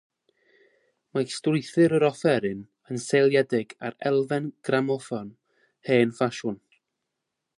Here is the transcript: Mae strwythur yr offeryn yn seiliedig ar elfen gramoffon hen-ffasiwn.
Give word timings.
Mae 1.17 1.27
strwythur 1.33 1.93
yr 1.97 2.05
offeryn 2.07 2.63
yn 2.95 3.03
seiliedig 3.03 3.75
ar 3.89 3.97
elfen 4.11 4.49
gramoffon 4.69 5.31
hen-ffasiwn. 5.91 6.61